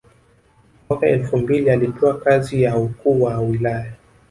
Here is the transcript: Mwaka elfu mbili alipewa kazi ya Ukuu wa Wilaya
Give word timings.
Mwaka 0.89 1.07
elfu 1.07 1.37
mbili 1.37 1.69
alipewa 1.69 2.17
kazi 2.19 2.61
ya 2.63 2.77
Ukuu 2.77 3.21
wa 3.21 3.37
Wilaya 3.39 3.93